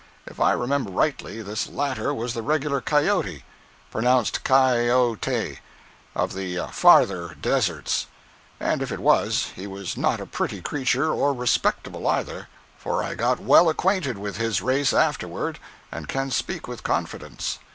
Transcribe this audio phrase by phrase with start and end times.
[0.25, 3.43] If I remember rightly, this latter was the regular cayote
[3.91, 5.59] (pronounced ky o te)
[6.15, 8.07] of the farther deserts.
[8.59, 12.47] And if it was, he was not a pretty creature or respectable either,
[12.79, 15.59] for I got well acquainted with his race afterward,
[15.91, 17.59] and can speak with confidence.